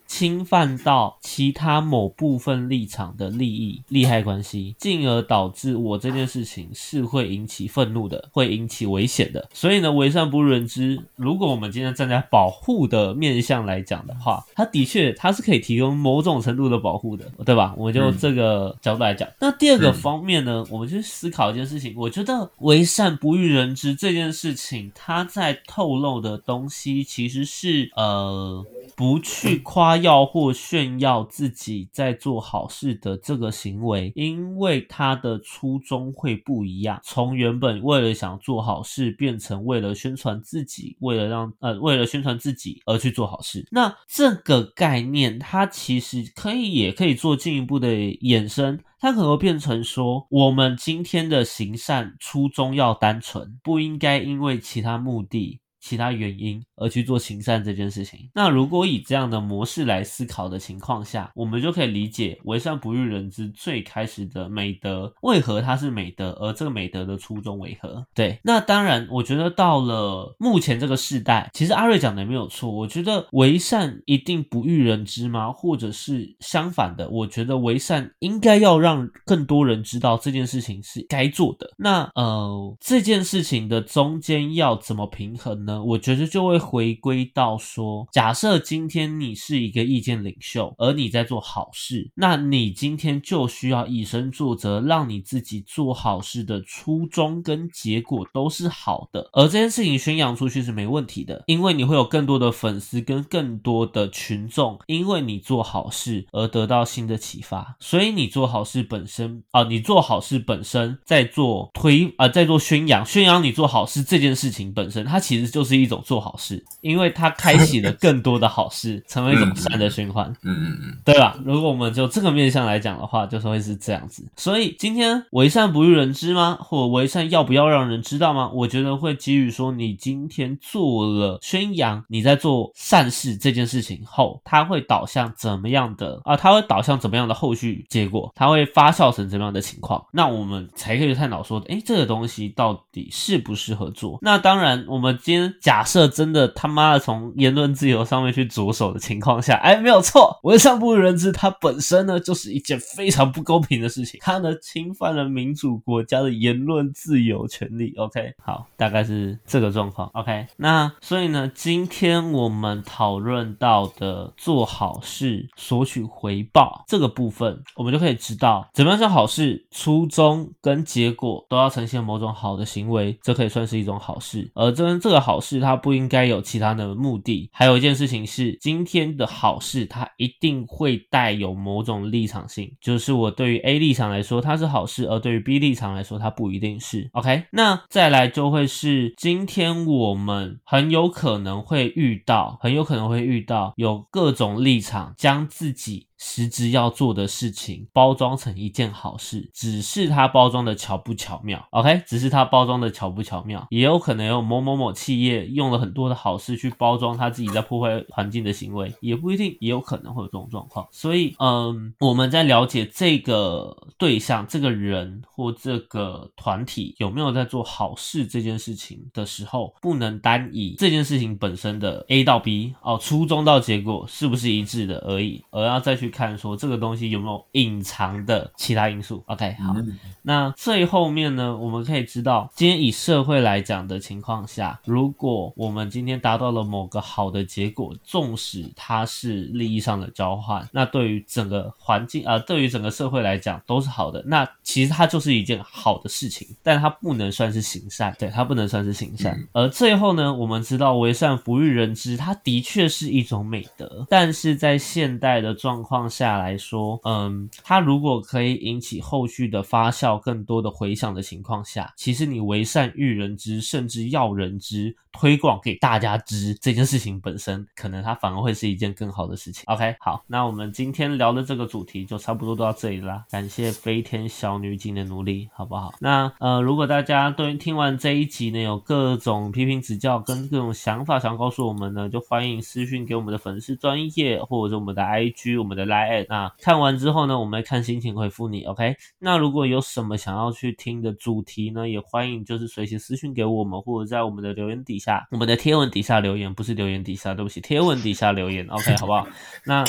[0.09, 9.47] 侵犯到其他某部分立场的利益、利害关系，进而导致我这件事情是会引起愤怒的，会引起危险的。
[9.53, 10.99] 所以呢，为善不人知。
[11.15, 17.75] 如果我们今天站在保护的面向来讲的话，它的确它是可以提供某种程度的保护的，对吧？
[17.77, 19.29] 我们就这个角度来讲。
[19.39, 21.93] 那第二个方面呢，我们去思考一件事情。
[21.95, 28.65] 我觉得为善不欲人知这件事情，它在透露的东西其实是呃。
[28.95, 36.99] 不去夸 耀或炫耀自己在做好事的这个行为，因为他的初衷会不一样。
[37.03, 43.65] 从原本为了想做好事，变成为了宣传自己，为了让呃为了宣传自己而去做好事。
[43.71, 55.59] 那这个概念，它其实可以也可以做进一步的衍生，它可能会变成说，我们今天的行善初衷要单纯，不应该因为其他目的。
[55.79, 68.05] 其他原因而去做行善这件事情，那如果以这样的模式来思考的情况下，我们就可以理解为善不欲人知最开始的美德为何它是美德，而这个美德的初衷为何？
[68.13, 75.51] 对，那当然，我觉得到了目前这个时代，其实阿瑞讲的也没有错，我觉得为善一定不欲人知吗？
[75.51, 81.69] 或者是相反的，我觉得为善应该要让更多人知道这件事情是该做的。
[81.77, 85.68] 那呃，这件事情的中间要怎么平衡呢？
[85.83, 115.58] 我觉得就会回归到说，假设今天你是一个意见领袖，而你在做好事，那你今天就需要以身作则，让你自己做好事的初衷跟结果都是好的，而这件事情宣扬出去是没问题的，因为你会有更多的粉丝跟更多的群众，因为你做好事而得到新的启发，所以你做好事本身啊，你做好事本身在做推啊，在做宣扬，宣扬你做好事这件事情本身，它其实就。
[115.59, 121.37] 就是一种做好事，因为它开启了更多的好事， 成为一种善的循环，嗯嗯嗯，对吧？
[121.43, 124.25] 如果我们就这个面向来讲的话，就是会是这样子。
[124.37, 126.57] 所以今天为善不欲人知吗？
[126.61, 128.49] 或为善要不要让人知道吗？
[128.53, 136.37] 我觉得会基于说，你今天做了宣扬你在做善事这件事情后，它会导向怎么样的啊？
[136.37, 138.31] 它会导向怎么样的后续结果？
[138.33, 140.05] 它会发酵成怎么样的情况？
[140.13, 144.17] 那我们才可以探讨说，哎，这个东西到底适不适合做？
[144.21, 145.48] 那当然，我们今天。
[145.61, 157.93] 假设真的他妈的从言论自由上面去着手的情况下，哎，没有错，为上不为人知，它本身呢就是一件非常不公平的事情，它呢侵犯了民主国家的言论自由权利。
[157.97, 160.09] OK，好，大概是这个状况。
[160.13, 175.38] OK，那所以呢，今天我们讨论到的做好事索取回报这个部分，我们就可以知道，怎么样叫好事，初衷跟结果都要呈现某种好的行为，这可以算是一种好事，而这这个好。
[175.39, 177.49] 是它不应该有其他的目的。
[177.53, 187.09] 还有一件事情是，今天的好事它一定会带有某种立场性，就是我对于 A 立场来说它是好事，而对于 B 立场来说它不一定是。
[187.13, 196.08] OK，那再来就会是今天我们很有可能会遇到，很有可能会遇到有各种立场将自己。
[196.21, 202.03] 实质要做的事情包装成一件好事，只是它包装的巧不巧妙，OK？
[202.05, 210.85] 只是它包装的巧不巧妙，也有可能有某某某企业用了很多的好事去包装他自己在破坏环境的行为，也不一定，也有可能会有这种状况。
[210.91, 226.08] 所以，嗯，我们在了解这个对象、这个人或这个团体有没有在做好事这件事情的时候，不能单以这件事情本身的 A 到 B 哦，初衷到结果是不是一致的而已，而要再去。
[226.09, 229.75] 看说这个东西有没有隐藏的其他因素？OK，好，
[230.21, 244.23] 那最后面呢，我们可以知道，今天以社会来讲的情况下，如果我们今天达到了某个好的结果，纵使它是利益上的交换，那对于整个环境啊，对于整个社会来讲都是好的。
[244.25, 249.37] 那其实它就是一件好的事情，但它不能算是行善，对，它不能算是行善。
[249.53, 255.98] 而最后呢，我们知道为善不欲人知，它的确是一种美德，但是在现代的状况。
[255.99, 269.63] 况下来说，嗯，它如果可以引起后续的发酵、更多的回响的情况下，其实你为善育人之，甚至要人之，推广给大家知这件事情本身，可能它反而会是一件更好的事情。
[269.67, 275.93] OK，好，那我们今天聊的这个主题就差不多到这里啦，感谢飞天小女警的努力，好不好？
[275.99, 286.25] 那呃，如果大家对听完这一集呢，有各种批评指教跟各种想法想告诉我们呢，就欢迎私讯给我们的粉丝专业或者是我们的 IG、我们的 Line。
[286.29, 288.63] 那看完之后呢，我们会看心情回复你。
[288.63, 298.65] OK，那如果有什么想要去听的主题呢，也欢迎就是随时私讯给我们，或者在我们的留言底下，我们的贴文底下留言，不是留言底下，对不起，贴文底下留言。
[298.67, 299.27] OK， 好不好？
[299.65, 299.83] 那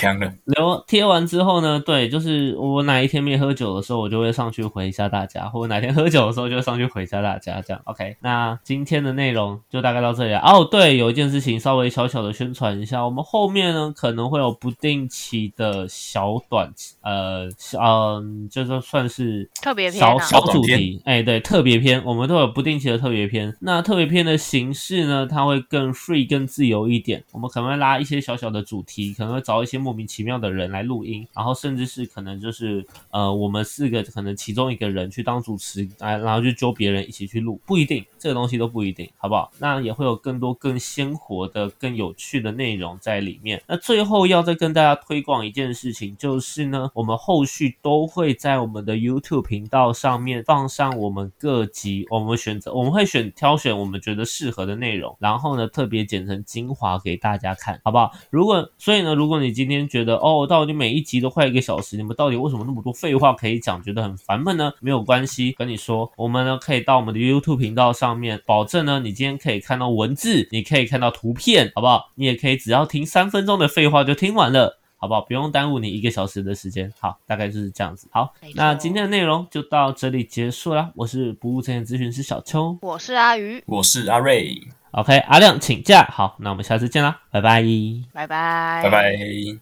[0.46, 8.16] 留贴完之后呢，对，就是我哪一天没喝酒的时候，我就会上去回一下大家，或者哪天喝酒的时候就上去回一下大家，这样 OK。
[8.20, 10.38] 那今天的内容就大概到这里了。
[10.40, 16.72] 哦，对，有一件事情稍微小小的宣传一下，我们后面呢可能会有不定期的小短，
[17.02, 23.54] 呃，嗯，就是算是特别篇小啊，小主题，哎，对，特别篇，我们都有不定期的特别篇。
[23.60, 27.22] 那特别篇的形式呢，它会更 free、更自由一点。
[27.32, 39.50] 我们可能会拉一些小小的主题，可能会找一些莫名其妙的人来录音，然后甚至是可能就是呃，我们四个可能其中一个人去当主持，哎，然后就揪别人一起去录，不一定，这个东西都不一定，好不好？
[39.58, 43.62] 那也会有更多更鲜活的、更有趣的内容在里面。
[43.66, 58.12] 那最后要再跟大家推广一件事事情，就是呢，我们后续都会在我们的 YouTube 频道上面放上我们各集，我们选择我们会选挑选我们觉得适合的内容，然后呢特别剪成精华给大家看，好不好？
[58.28, 64.70] 如果所以呢，如果你今天觉得哦，到底每一集都快一个小时，你们到底为什么那么多废话可以讲，觉得很烦闷呢？
[64.80, 72.10] 没有关系，跟你说，我们呢可以到我们的 YouTube 频道上面，保证呢你今天可以看到文字，你可以看到图片，好不好？
[72.16, 74.79] 你也可以只要听三分钟的废话就听完了。
[75.00, 75.22] 好不好？
[75.22, 76.92] 不用耽误你一个小时的时间。
[77.00, 78.06] 好，大概就是这样子。
[78.12, 80.90] 好那今天的内容就到这里结束啦。
[80.94, 82.78] 我是不务正业咨询师小邱。
[82.82, 84.54] 我是阿鱼，我是阿瑞
[84.90, 86.04] ，OK，阿亮请假。
[86.04, 87.64] 好，那我们下次见啦，拜拜。
[88.12, 89.58] 拜拜，拜拜。